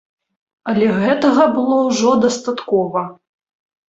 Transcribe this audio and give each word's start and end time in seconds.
Але 0.71 0.85
гэтага 1.01 1.45
было 1.57 1.75
ўжо 1.89 2.13
дастаткова. 2.23 3.05